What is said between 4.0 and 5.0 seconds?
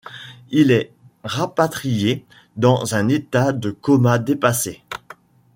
dépassé.